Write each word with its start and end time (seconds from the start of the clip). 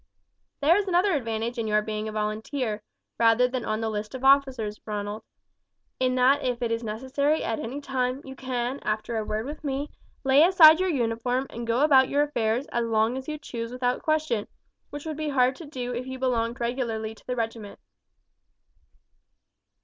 "There 0.61 0.75
is 0.77 0.87
another 0.87 1.13
advantage 1.13 1.59
in 1.59 1.67
your 1.67 1.83
being 1.83 2.07
a 2.09 2.11
volunteer, 2.11 2.81
rather 3.19 3.47
than 3.47 3.63
on 3.63 3.81
the 3.81 3.89
list 3.91 4.15
of 4.15 4.23
officers, 4.23 4.81
Ronald; 4.83 5.21
in 5.99 6.15
that 6.15 6.43
if 6.43 6.63
it 6.63 6.71
is 6.71 6.83
necessary 6.83 7.43
at 7.43 7.59
any 7.59 7.81
time, 7.81 8.19
you 8.25 8.35
can, 8.35 8.79
after 8.79 9.15
a 9.15 9.23
word 9.23 9.45
with 9.45 9.63
me, 9.63 9.91
lay 10.23 10.41
aside 10.43 10.79
your 10.79 10.89
uniform 10.89 11.45
and 11.51 11.67
go 11.67 11.81
about 11.81 12.09
your 12.09 12.23
affairs 12.23 12.65
as 12.71 12.87
long 12.87 13.15
as 13.15 13.27
you 13.27 13.37
choose 13.37 13.71
without 13.71 14.01
question, 14.01 14.47
which 14.89 15.05
would 15.05 15.17
be 15.17 15.29
hard 15.29 15.55
to 15.57 15.67
do 15.67 15.93
if 15.93 16.07
you 16.07 16.17
belonged 16.17 16.59
regularly 16.59 17.13
to 17.13 17.27
the 17.27 17.35
regiment." 17.35 17.77